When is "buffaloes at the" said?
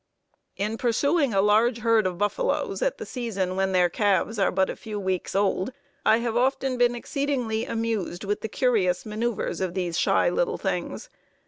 2.17-3.05